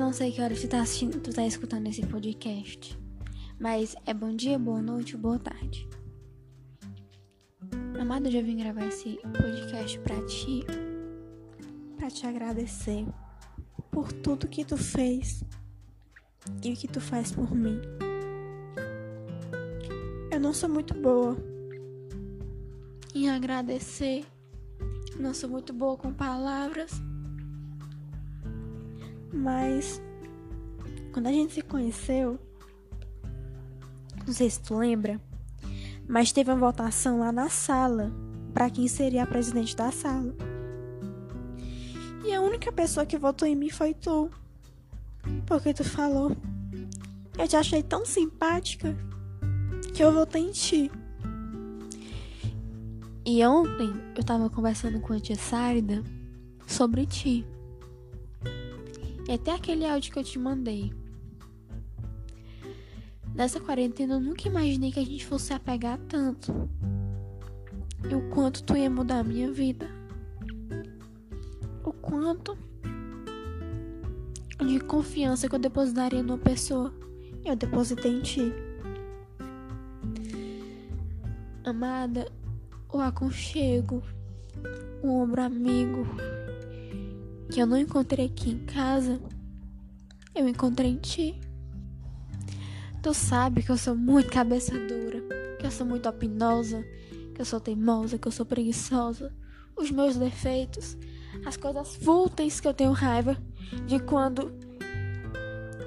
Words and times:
não 0.00 0.12
sei 0.12 0.32
que 0.32 0.40
hora 0.40 0.54
tu 0.54 0.68
tá 0.68 0.80
assistindo, 0.80 1.20
tu 1.20 1.32
tá 1.32 1.46
escutando 1.46 1.86
esse 1.86 2.06
podcast. 2.06 2.98
Mas 3.58 3.94
é 4.06 4.14
bom 4.14 4.34
dia, 4.34 4.58
boa 4.58 4.80
noite, 4.80 5.16
boa 5.16 5.38
tarde. 5.38 5.88
Amado, 8.00 8.26
eu 8.26 8.32
já 8.32 8.42
vim 8.42 8.56
gravar 8.56 8.86
esse 8.86 9.18
podcast 9.36 9.98
pra 10.00 10.24
ti. 10.26 10.64
Pra 11.96 12.10
te 12.10 12.26
agradecer 12.26 13.06
por 13.90 14.12
tudo 14.12 14.48
que 14.48 14.64
tu 14.64 14.76
fez 14.76 15.44
e 16.62 16.72
o 16.72 16.76
que 16.76 16.88
tu 16.88 17.00
faz 17.00 17.30
por 17.32 17.54
mim. 17.54 17.80
Eu 20.30 20.40
não 20.40 20.52
sou 20.52 20.68
muito 20.68 20.94
boa 20.94 21.36
em 23.14 23.28
agradecer. 23.28 24.24
Não 25.18 25.34
sou 25.34 25.48
muito 25.50 25.72
boa 25.72 25.96
com 25.96 26.12
palavras. 26.12 26.92
Mas 29.32 30.00
quando 31.12 31.26
a 31.26 31.32
gente 31.32 31.54
se 31.54 31.62
conheceu, 31.62 32.38
não 34.26 34.32
sei 34.32 34.50
se 34.50 34.60
tu 34.60 34.76
lembra, 34.76 35.20
mas 36.08 36.32
teve 36.32 36.50
uma 36.50 36.58
votação 36.58 37.20
lá 37.20 37.32
na 37.32 37.48
sala 37.48 38.12
para 38.52 38.70
quem 38.70 38.86
seria 38.86 39.22
a 39.22 39.26
presidente 39.26 39.74
da 39.74 39.90
sala. 39.90 40.34
E 42.24 42.32
a 42.32 42.40
única 42.40 42.70
pessoa 42.70 43.04
que 43.04 43.18
votou 43.18 43.48
em 43.48 43.56
mim 43.56 43.70
foi 43.70 43.94
tu. 43.94 44.30
Porque 45.46 45.74
tu 45.74 45.82
falou. 45.82 46.36
Eu 47.36 47.48
te 47.48 47.56
achei 47.56 47.82
tão 47.82 48.04
simpática 48.04 48.96
que 49.94 50.02
eu 50.02 50.12
votei 50.12 50.42
em 50.42 50.52
ti. 50.52 50.90
E 53.24 53.44
ontem 53.44 53.92
eu 54.16 54.22
tava 54.22 54.50
conversando 54.50 55.00
com 55.00 55.12
a 55.12 55.20
tia 55.20 55.36
Sárida 55.36 56.02
sobre 56.66 57.06
ti. 57.06 57.46
E 59.32 59.34
até 59.34 59.50
aquele 59.52 59.86
áudio 59.86 60.12
que 60.12 60.18
eu 60.18 60.24
te 60.24 60.38
mandei. 60.38 60.92
Nessa 63.34 63.58
quarentena 63.58 64.16
eu 64.16 64.20
nunca 64.20 64.46
imaginei 64.46 64.92
que 64.92 65.00
a 65.00 65.04
gente 65.06 65.24
fosse 65.24 65.46
se 65.46 65.54
apegar 65.54 65.98
tanto. 66.00 66.68
E 68.10 68.14
o 68.14 68.28
quanto 68.28 68.62
tu 68.62 68.76
ia 68.76 68.90
mudar 68.90 69.20
a 69.20 69.24
minha 69.24 69.50
vida. 69.50 69.88
O 71.82 71.94
quanto 71.94 72.58
de 74.58 74.78
confiança 74.80 75.48
que 75.48 75.54
eu 75.54 75.58
depositaria 75.58 76.22
numa 76.22 76.36
pessoa. 76.36 76.92
Eu 77.42 77.56
depositei 77.56 78.12
em 78.12 78.20
ti. 78.20 78.52
Amada, 81.64 82.30
o 82.92 82.98
aconchego, 82.98 84.02
o 85.02 85.08
ombro 85.08 85.40
amigo 85.40 86.06
que 87.52 87.60
eu 87.60 87.66
não 87.66 87.76
encontrei 87.76 88.26
aqui 88.26 88.50
em 88.50 88.64
casa, 88.64 89.20
eu 90.34 90.48
encontrei 90.48 90.90
em 90.90 90.96
ti. 90.96 91.38
Tu 93.02 93.12
sabe 93.12 93.62
que 93.62 93.70
eu 93.70 93.76
sou 93.76 93.94
muito 93.94 94.30
cabeça 94.30 94.72
dura, 94.72 95.20
que 95.58 95.66
eu 95.66 95.70
sou 95.70 95.86
muito 95.86 96.08
opinosa, 96.08 96.82
que 97.34 97.42
eu 97.42 97.44
sou 97.44 97.60
teimosa, 97.60 98.16
que 98.16 98.26
eu 98.26 98.32
sou 98.32 98.46
preguiçosa, 98.46 99.30
os 99.76 99.90
meus 99.90 100.16
defeitos, 100.16 100.96
as 101.44 101.58
coisas 101.58 101.94
fúteis 101.96 102.58
que 102.58 102.66
eu 102.66 102.72
tenho 102.72 102.92
raiva 102.92 103.36
de 103.86 104.00
quando 104.00 104.50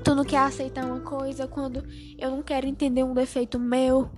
tu 0.03 0.13
não 0.13 0.23
quer 0.23 0.41
aceitar 0.41 0.85
uma 0.85 0.99
coisa, 0.99 1.47
quando 1.47 1.83
eu 2.19 2.29
não 2.29 2.43
quero 2.43 2.67
entender 2.67 3.03
um 3.03 3.15
defeito 3.15 3.59
meu, 3.59 4.11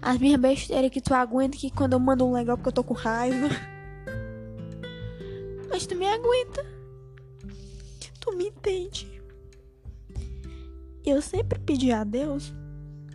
as 0.00 0.18
minhas 0.18 0.40
besteiras 0.40 0.90
que 0.90 1.00
tu 1.00 1.14
aguenta 1.14 1.56
que 1.56 1.70
quando 1.70 1.92
eu 1.92 2.00
mando 2.00 2.26
um 2.26 2.32
legal 2.32 2.56
porque 2.56 2.70
eu 2.70 2.72
tô 2.72 2.82
com 2.82 2.94
raiva. 2.94 3.71
Mas 5.72 5.86
tu 5.86 5.96
me 5.96 6.06
aguenta. 6.06 6.62
Tu 8.20 8.36
me 8.36 8.48
entende. 8.48 9.10
Eu 11.02 11.22
sempre 11.22 11.58
pedi 11.58 11.90
a 11.90 12.04
Deus 12.04 12.52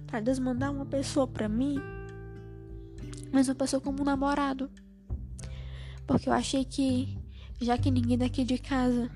para 0.07 0.19
Deus 0.21 0.39
mandar 0.39 0.71
uma 0.71 0.85
pessoa 0.85 1.27
para 1.27 1.47
mim, 1.47 1.79
mas 3.31 3.47
uma 3.47 3.55
pessoa 3.55 3.79
como 3.79 4.01
um 4.01 4.05
namorado. 4.05 4.71
Porque 6.07 6.27
eu 6.27 6.33
achei 6.33 6.65
que, 6.65 7.17
já 7.61 7.77
que 7.77 7.91
ninguém 7.91 8.17
daqui 8.17 8.43
de 8.43 8.57
casa, 8.57 9.11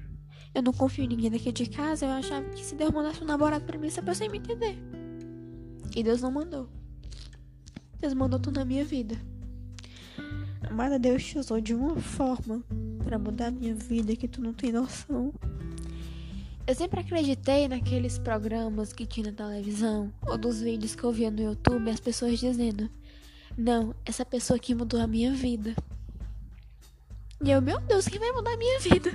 eu 0.53 0.61
não 0.61 0.71
confio 0.71 1.05
em 1.05 1.07
ninguém 1.07 1.31
daqui 1.31 1.51
de 1.51 1.65
casa, 1.67 2.05
eu 2.05 2.11
achava 2.11 2.47
que 2.49 2.63
se 2.63 2.75
Deus 2.75 2.91
mandasse 2.91 3.23
um 3.23 3.27
namorado 3.27 3.65
para 3.65 3.77
mim, 3.77 3.87
essa 3.87 4.03
pessoa 4.03 4.25
ia 4.25 4.31
me 4.31 4.37
entender. 4.37 4.77
E 5.95 6.03
Deus 6.03 6.21
não 6.21 6.31
mandou. 6.31 6.69
Deus 7.99 8.13
mandou 8.13 8.39
tu 8.39 8.51
na 8.51 8.63
minha 8.63 8.85
vida. 8.85 9.17
Amada, 10.69 10.99
Deus 10.99 11.23
te 11.23 11.39
usou 11.39 11.59
de 11.59 11.73
uma 11.73 11.95
forma 11.95 12.63
para 13.11 13.19
mudar 13.19 13.47
a 13.47 13.51
minha 13.51 13.75
vida 13.75 14.15
que 14.15 14.25
tu 14.25 14.41
não 14.41 14.53
tem 14.53 14.71
noção. 14.71 15.33
Eu 16.65 16.73
sempre 16.73 17.01
acreditei 17.01 17.67
naqueles 17.67 18.17
programas 18.17 18.93
que 18.93 19.05
tinha 19.05 19.29
na 19.29 19.33
televisão 19.33 20.13
ou 20.25 20.37
dos 20.37 20.61
vídeos 20.61 20.95
que 20.95 21.03
eu 21.03 21.11
via 21.11 21.29
no 21.29 21.41
YouTube, 21.41 21.89
as 21.89 21.99
pessoas 21.99 22.39
dizendo: 22.39 22.89
Não, 23.57 23.93
essa 24.05 24.23
pessoa 24.23 24.55
aqui 24.55 24.73
mudou 24.73 24.97
a 25.01 25.07
minha 25.07 25.33
vida. 25.33 25.75
E 27.43 27.51
eu, 27.51 27.61
meu 27.61 27.81
Deus, 27.81 28.07
quem 28.07 28.17
vai 28.17 28.31
mudar 28.31 28.53
a 28.53 28.57
minha 28.57 28.79
vida? 28.79 29.11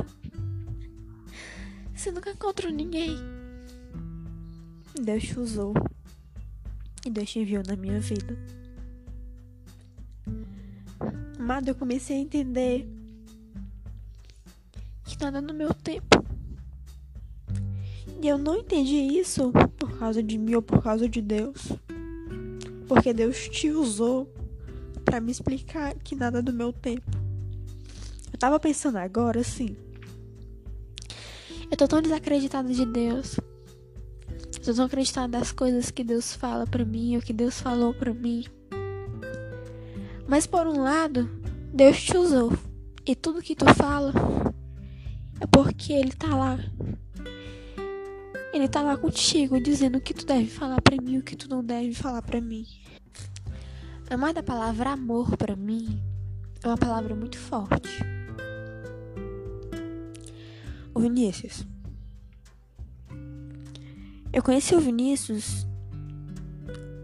Você 1.94 2.10
nunca 2.10 2.32
encontrou 2.32 2.70
ninguém. 2.70 3.16
Deus 5.00 5.22
te 5.22 5.40
usou. 5.40 5.72
E 7.06 7.08
Deus 7.08 7.30
te 7.30 7.38
enviou 7.38 7.62
na 7.66 7.76
minha 7.76 7.98
vida. 7.98 8.36
Amado, 11.38 11.68
eu 11.68 11.74
comecei 11.74 12.18
a 12.18 12.20
entender 12.20 12.95
nada 15.20 15.40
no 15.40 15.54
meu 15.54 15.72
tempo. 15.72 16.24
E 18.22 18.28
eu 18.28 18.38
não 18.38 18.56
entendi 18.56 18.96
isso 18.96 19.52
por 19.78 19.98
causa 19.98 20.22
de 20.22 20.38
mim 20.38 20.54
ou 20.54 20.62
por 20.62 20.82
causa 20.82 21.08
de 21.08 21.20
Deus. 21.20 21.72
Porque 22.88 23.12
Deus 23.12 23.48
te 23.48 23.70
usou 23.70 24.32
para 25.04 25.20
me 25.20 25.30
explicar 25.30 25.94
que 25.94 26.14
nada 26.14 26.42
do 26.42 26.52
meu 26.52 26.72
tempo. 26.72 27.10
Eu 28.32 28.38
tava 28.38 28.58
pensando 28.58 28.96
agora 28.96 29.40
assim. 29.40 29.76
Eu 31.70 31.76
tô 31.76 31.86
tão 31.88 32.00
desacreditada 32.00 32.72
de 32.72 32.86
Deus. 32.86 33.38
Eu 34.56 34.62
tô 34.62 34.74
tão 34.74 34.84
acreditada 34.86 35.38
das 35.38 35.52
coisas 35.52 35.90
que 35.90 36.04
Deus 36.04 36.32
fala 36.32 36.66
para 36.66 36.84
mim, 36.84 37.16
o 37.16 37.22
que 37.22 37.32
Deus 37.32 37.60
falou 37.60 37.92
para 37.92 38.14
mim. 38.14 38.44
Mas 40.28 40.46
por 40.46 40.66
um 40.66 40.82
lado, 40.82 41.28
Deus 41.72 42.02
te 42.02 42.16
usou. 42.16 42.52
E 43.04 43.14
tudo 43.14 43.42
que 43.42 43.54
tu 43.54 43.66
fala 43.74 44.12
é 45.40 45.46
porque 45.46 45.92
Ele 45.92 46.12
tá 46.12 46.34
lá. 46.34 46.58
Ele 48.52 48.68
tá 48.68 48.82
lá 48.82 48.96
contigo, 48.96 49.60
dizendo 49.60 49.98
o 49.98 50.00
que 50.00 50.14
tu 50.14 50.24
deve 50.24 50.46
falar 50.46 50.80
para 50.80 50.96
mim 50.96 51.14
e 51.14 51.18
o 51.18 51.22
que 51.22 51.36
tu 51.36 51.48
não 51.48 51.62
deve 51.62 51.92
falar 51.92 52.22
para 52.22 52.40
mim. 52.40 52.66
Amada, 54.08 54.40
a 54.40 54.42
palavra 54.42 54.90
amor 54.90 55.36
para 55.36 55.56
mim 55.56 56.02
é 56.62 56.68
uma 56.68 56.78
palavra 56.78 57.14
muito 57.14 57.38
forte. 57.38 58.02
O 60.94 61.00
Vinícius. 61.00 61.66
Eu 64.32 64.42
conheci 64.42 64.74
o 64.74 64.80
Vinícius 64.80 65.66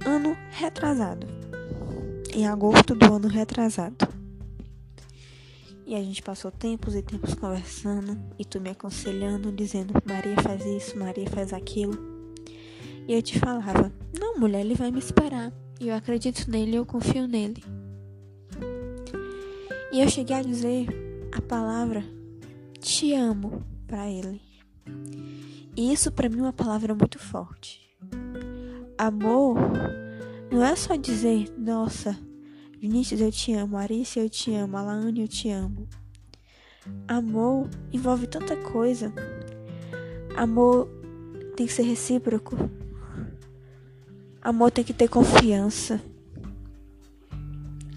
ano 0.05 0.37
retrasado 0.51 1.27
em 2.35 2.47
agosto 2.47 2.95
do 2.95 3.15
ano 3.15 3.29
retrasado. 3.29 4.12
E 5.93 5.95
a 5.95 6.03
gente 6.03 6.23
passou 6.23 6.51
tempos 6.51 6.95
e 6.95 7.03
tempos 7.03 7.35
conversando 7.35 8.19
e 8.39 8.47
tu 8.47 8.59
me 8.59 8.71
aconselhando, 8.71 9.53
dizendo: 9.53 9.93
Maria 10.07 10.41
faz 10.41 10.65
isso, 10.65 10.99
Maria 10.99 11.29
faz 11.29 11.53
aquilo. 11.53 11.93
E 13.07 13.13
eu 13.13 13.21
te 13.21 13.39
falava: 13.39 13.93
Não, 14.19 14.39
mulher, 14.39 14.63
ele 14.63 14.75
vai 14.75 14.91
me 14.91 14.99
esperar. 14.99 15.53
E 15.79 15.89
eu 15.89 15.95
acredito 15.95 16.51
nele, 16.51 16.77
eu 16.77 16.87
confio 16.87 17.29
nele. 17.29 17.63
E 19.93 20.01
eu 20.01 20.09
cheguei 20.09 20.35
a 20.35 20.41
dizer 20.41 20.87
a 21.31 21.43
palavra 21.43 22.03
te 22.81 23.13
amo 23.13 23.63
para 23.87 24.09
ele. 24.09 24.41
E 25.77 25.93
isso 25.93 26.11
para 26.11 26.31
mim 26.31 26.39
é 26.39 26.43
uma 26.45 26.55
palavra 26.55 26.95
muito 26.95 27.19
forte. 27.19 27.83
Amor 28.97 29.59
não 30.51 30.65
é 30.65 30.75
só 30.75 30.97
dizer, 30.97 31.53
nossa, 31.59 32.19
Vinícius, 32.83 33.21
eu 33.21 33.31
te 33.31 33.53
amo, 33.53 33.77
Arícia, 33.77 34.19
eu 34.19 34.29
te 34.29 34.53
amo, 34.53 34.77
Alaane, 34.77 35.21
eu 35.21 35.29
te 35.29 35.49
amo. 35.49 35.87
Amor 37.07 37.71
envolve 37.93 38.27
tanta 38.27 38.57
coisa. 38.57 39.13
Amor 40.37 40.89
tem 41.57 41.65
que 41.65 41.73
ser 41.73 41.85
recíproco. 41.85 42.57
Amor 44.43 44.73
tem 44.73 44.83
que 44.83 44.93
ter 44.93 45.07
confiança. 45.07 46.03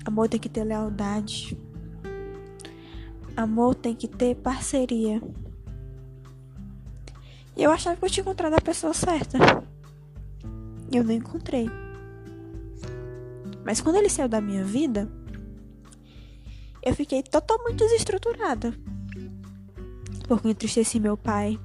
Amor 0.06 0.30
tem 0.30 0.40
que 0.40 0.50
ter 0.50 0.64
lealdade. 0.64 1.58
Amor 3.36 3.74
tem 3.74 3.96
que 3.96 4.08
ter 4.08 4.36
parceria. 4.36 5.20
E 7.58 7.64
eu 7.64 7.72
achava 7.72 7.96
que 7.96 8.06
eu 8.06 8.10
tinha 8.12 8.22
encontrado 8.22 8.54
a 8.54 8.62
pessoa 8.62 8.94
certa. 8.94 9.40
E 10.92 10.96
eu 10.96 11.04
não 11.04 11.12
encontrei. 11.12 11.68
Mas 13.66 13.82
quando 13.82 13.96
ele 13.96 14.10
saiu 14.10 14.30
da 14.30 14.40
minha 14.40 14.64
vida, 14.64 15.12
eu 16.84 16.94
fiquei 16.94 17.24
totalmente 17.24 17.80
desestruturada. 17.80 18.74
Porque 20.28 20.48
eu 20.48 20.52
entristeci 20.52 21.00
meu 21.00 21.18
pai. 21.18 21.60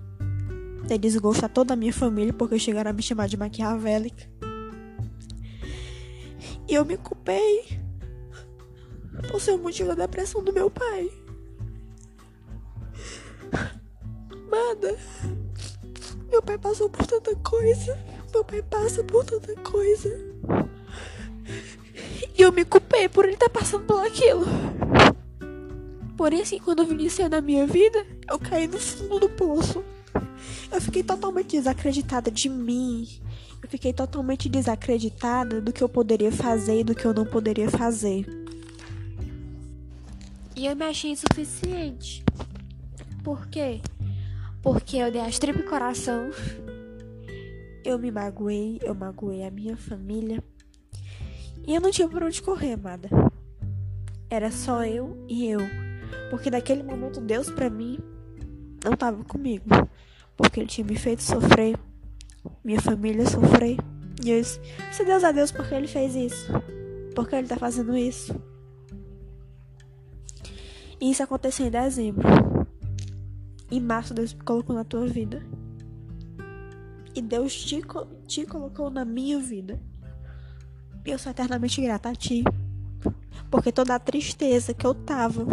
de 0.87 0.97
desgostar 0.97 1.51
toda 1.51 1.75
a 1.75 1.77
minha 1.77 1.93
família 1.93 2.33
porque 2.33 2.59
chegaram 2.59 2.91
a 2.91 2.95
me 2.95 3.03
chamar 3.03 3.29
de 3.29 3.37
maquiavélica. 3.37 4.29
E 6.67 6.75
eu 6.75 6.85
me 6.87 6.97
culpei 6.97 7.79
por 9.31 9.41
ser 9.41 9.53
o 9.53 9.59
motivo 9.59 9.91
da 9.91 10.07
depressão 10.07 10.43
do 10.43 10.53
meu 10.53 10.71
pai. 10.71 11.11
Amada, 14.31 14.99
meu 16.31 16.43
pai 16.43 16.57
passou 16.57 16.89
por 16.89 17.07
tanta 17.07 17.37
coisa. 17.37 17.99
Meu 18.33 18.45
pai 18.45 18.63
passa 18.63 19.05
por 19.05 19.25
tanta 19.25 19.55
coisa. 19.57 20.09
E 22.41 22.43
eu 22.43 22.51
me 22.51 22.65
culpei 22.65 23.07
por 23.07 23.27
ele 23.27 23.35
estar 23.35 23.51
tá 23.51 23.61
passando 23.61 23.85
por 23.85 24.03
aquilo. 24.03 24.47
Porém, 26.17 26.41
assim, 26.41 26.59
quando 26.59 26.83
eu 26.83 26.91
iniciei 26.91 27.29
na 27.29 27.39
minha 27.39 27.67
vida, 27.67 28.07
eu 28.27 28.39
caí 28.39 28.67
no 28.67 28.81
fundo 28.81 29.21
do 29.21 29.29
poço. 29.29 29.85
Eu 30.73 30.81
fiquei 30.81 31.03
totalmente 31.03 31.51
desacreditada 31.59 32.31
de 32.31 32.49
mim. 32.49 33.07
Eu 33.63 33.69
fiquei 33.69 33.93
totalmente 33.93 34.49
desacreditada 34.49 35.61
do 35.61 35.71
que 35.71 35.85
eu 35.85 35.89
poderia 35.89 36.33
fazer 36.33 36.81
e 36.81 36.85
do 36.85 36.95
que 36.95 37.05
eu 37.05 37.13
não 37.13 37.27
poderia 37.27 37.69
fazer. 37.69 38.25
E 40.57 40.65
eu 40.65 40.75
me 40.75 40.87
achei 40.87 41.11
insuficiente. 41.11 42.25
Por 43.23 43.49
quê? 43.49 43.83
Porque 44.63 44.97
eu 44.97 45.13
dei 45.13 45.21
as 45.21 45.39
tripas 45.39 45.69
coração. 45.69 46.31
Eu 47.85 47.99
me 47.99 48.11
magoei, 48.11 48.79
eu 48.83 48.95
magoei 48.95 49.45
a 49.45 49.51
minha 49.51 49.77
família. 49.77 50.43
E 51.71 51.75
eu 51.77 51.81
não 51.81 51.93
tinha 51.93 52.09
por 52.09 52.21
onde 52.21 52.43
correr, 52.43 52.73
amada. 52.73 53.09
Era 54.29 54.51
só 54.51 54.85
eu 54.85 55.25
e 55.29 55.47
eu. 55.47 55.61
Porque 56.29 56.51
naquele 56.51 56.83
momento 56.83 57.21
Deus 57.21 57.49
para 57.49 57.71
mim 57.71 57.97
não 58.85 58.97
tava 58.97 59.23
comigo. 59.23 59.67
Porque 60.37 60.59
ele 60.59 60.67
tinha 60.67 60.85
me 60.85 60.97
feito 60.97 61.23
sofrer, 61.23 61.79
minha 62.65 62.81
família 62.81 63.25
sofrer. 63.25 63.77
E 64.21 64.31
eu 64.31 64.41
disse, 64.41 64.61
se 64.91 65.05
Deus 65.05 65.23
é 65.23 65.33
Deus 65.33 65.53
porque 65.53 65.73
ele 65.73 65.87
fez 65.87 66.17
isso. 66.17 66.53
Porque 67.15 67.37
ele 67.37 67.47
tá 67.47 67.57
fazendo 67.57 67.97
isso. 67.97 68.35
E 71.01 71.09
isso 71.09 71.23
aconteceu 71.23 71.67
em 71.67 71.71
dezembro. 71.71 72.29
Em 73.71 73.79
março 73.79 74.13
Deus 74.13 74.35
me 74.35 74.43
colocou 74.43 74.75
na 74.75 74.83
tua 74.83 75.07
vida. 75.07 75.41
E 77.15 77.23
Deus 77.23 77.55
te, 77.55 77.81
te 78.27 78.45
colocou 78.45 78.91
na 78.91 79.05
minha 79.05 79.39
vida. 79.39 79.81
E 81.05 81.11
eu 81.11 81.19
sou 81.19 81.31
eternamente 81.31 81.81
grata 81.81 82.11
a 82.11 82.15
ti. 82.15 82.45
Porque 83.51 83.73
toda 83.73 83.95
a 83.95 83.99
tristeza 83.99 84.73
que 84.75 84.87
eu 84.87 84.95
tava, 84.95 85.47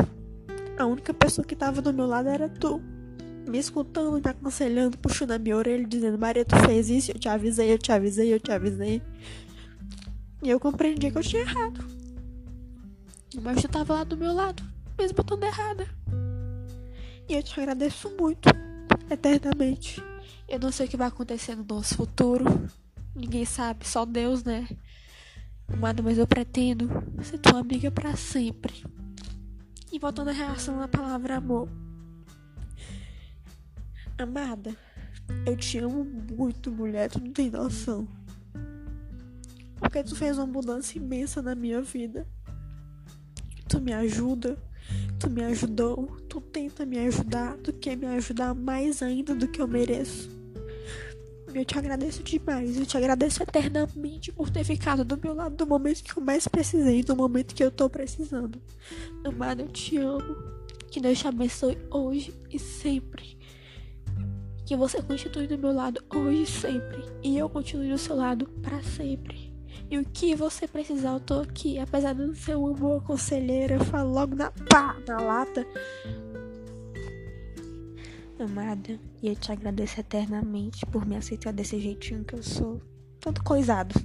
a 0.78 0.86
única 0.86 1.14
pessoa 1.14 1.46
que 1.46 1.56
tava 1.56 1.82
do 1.82 1.94
meu 1.94 2.06
lado 2.06 2.30
era 2.30 2.48
tu. 2.48 2.82
Me 3.48 3.58
escutando, 3.58 4.12
me 4.14 4.30
aconselhando, 4.30 4.98
puxando 4.98 5.32
a 5.32 5.40
minha 5.40 5.56
orelha, 5.56 5.86
dizendo: 5.86 6.18
Maria, 6.18 6.44
tu 6.44 6.56
fez 6.66 6.90
isso, 6.90 7.12
eu 7.12 7.20
te 7.20 7.30
avisei, 7.30 7.72
eu 7.72 7.78
te 7.78 7.92
avisei, 7.92 8.34
eu 8.34 8.40
te 8.40 8.52
avisei. 8.52 9.02
E 10.44 10.50
eu 10.50 10.60
compreendi 10.60 11.10
que 11.10 11.18
eu 11.18 11.24
tinha 11.24 11.42
errado. 11.42 11.84
Mas 13.42 13.62
tu 13.62 13.68
tava 13.68 13.94
lá 13.94 14.04
do 14.04 14.18
meu 14.18 14.34
lado, 14.34 14.62
mesmo 14.98 15.22
estando 15.22 15.44
errada. 15.44 15.88
E 17.30 17.34
eu 17.36 17.44
te 17.44 17.60
agradeço 17.60 18.10
muito, 18.20 18.50
eternamente. 19.10 20.04
Eu 20.48 20.60
não 20.60 20.72
sei 20.72 20.86
o 20.86 20.90
que 20.90 20.98
vai 20.98 21.08
acontecer 21.08 21.56
no 21.56 21.66
nosso 21.66 21.96
futuro. 21.96 22.46
Ninguém 23.16 23.46
sabe, 23.46 23.88
só 23.88 24.06
Deus, 24.06 24.44
né? 24.44 24.68
Amado, 25.72 26.02
mas 26.02 26.18
eu 26.18 26.26
pretendo 26.26 26.90
ser 27.24 27.38
tua 27.40 27.60
amiga 27.60 27.92
para 27.92 28.16
sempre. 28.16 28.84
E 29.92 30.00
voltando 30.00 30.30
à 30.30 30.34
reação 30.34 30.78
na 30.78 30.88
palavra 30.88 31.36
amor. 31.36 31.70
Amada, 34.18 34.76
eu 35.46 35.56
te 35.56 35.78
amo 35.78 36.04
muito, 36.04 36.72
mulher, 36.72 37.10
tu 37.10 37.20
não 37.20 37.32
tem 37.32 37.52
noção. 37.52 38.08
Porque 39.76 40.04
tu 40.04 40.16
fez 40.16 40.38
uma 40.38 40.48
mudança 40.48 40.98
imensa 40.98 41.42
na 41.42 41.54
minha 41.54 41.82
vida. 41.82 42.26
Tu 43.68 43.80
me 43.80 43.94
ajuda, 43.94 44.58
tu 45.20 45.30
me 45.30 45.44
ajudou, 45.44 46.08
tu 46.30 46.42
tenta 46.42 46.86
me 46.86 46.98
ajudar, 47.00 47.58
tu 47.58 47.74
quer 47.74 47.96
me 47.96 48.08
ajudar 48.08 48.56
mais 48.56 49.04
ainda 49.04 49.36
do 49.36 49.48
que 49.48 49.62
eu 49.62 49.68
mereço. 49.68 50.37
Eu 51.58 51.66
te 51.66 51.76
agradeço 51.76 52.22
demais, 52.22 52.78
eu 52.78 52.86
te 52.86 52.96
agradeço 52.98 53.42
eternamente 53.42 54.32
por 54.32 54.48
ter 54.48 54.64
ficado 54.64 55.04
do 55.04 55.18
meu 55.18 55.34
lado 55.34 55.56
no 55.60 55.68
momento 55.68 56.04
que 56.04 56.16
eu 56.16 56.24
mais 56.24 56.48
precisei, 56.48 57.04
no 57.08 57.16
momento 57.16 57.56
que 57.56 57.64
eu 57.64 57.72
tô 57.72 57.90
precisando. 57.90 58.62
Amada, 59.26 59.64
eu 59.64 59.68
te 59.68 59.98
amo. 59.98 60.36
Que 60.92 61.00
Deus 61.00 61.18
te 61.18 61.28
abençoe 61.28 61.76
hoje 61.90 62.32
e 62.52 62.60
sempre. 62.60 63.40
Que 64.68 64.76
você 64.76 65.02
continue 65.02 65.48
do 65.48 65.58
meu 65.58 65.74
lado 65.74 66.00
hoje 66.14 66.44
e 66.44 66.46
sempre. 66.46 67.04
E 67.24 67.36
eu 67.36 67.50
continue 67.50 67.90
do 67.90 67.98
seu 67.98 68.16
lado 68.16 68.46
para 68.62 68.84
sempre. 68.84 69.52
E 69.90 69.98
o 69.98 70.06
que 70.06 70.36
você 70.36 70.68
precisar, 70.68 71.14
eu 71.14 71.20
tô 71.20 71.40
aqui. 71.40 71.80
Apesar 71.80 72.14
de 72.14 72.22
não 72.22 72.36
ser 72.36 72.56
uma 72.56 72.72
boa 72.74 73.02
conselheira, 73.02 73.78
eu 73.78 73.84
falo 73.86 74.14
logo 74.14 74.36
na 74.36 74.52
pá, 74.52 74.96
na 75.08 75.20
lata. 75.20 75.66
Amada, 78.40 79.00
e 79.22 79.30
eu 79.30 79.36
te 79.36 79.52
agradeço 79.52 80.00
eternamente 80.00 80.86
por 80.86 81.06
me 81.08 81.16
aceitar 81.16 81.52
desse 81.52 81.80
jeitinho 81.80 82.24
que 82.24 82.36
eu 82.36 82.44
sou. 82.44 82.80
Todo 83.20 83.44
coisado, 83.44 83.96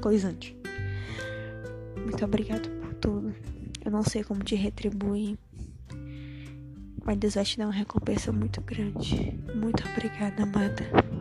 coisante. 0.00 0.56
Muito 2.02 2.24
obrigado 2.24 2.70
por 2.80 2.94
tudo. 2.94 3.34
Eu 3.84 3.90
não 3.90 4.02
sei 4.02 4.24
como 4.24 4.42
te 4.42 4.54
retribuir. 4.54 5.38
Mas 7.04 7.18
Deus 7.18 7.34
vai 7.34 7.44
te 7.44 7.58
dar 7.58 7.66
uma 7.66 7.72
recompensa 7.72 8.32
muito 8.32 8.62
grande. 8.62 9.38
Muito 9.54 9.86
obrigada, 9.90 10.42
amada. 10.42 11.15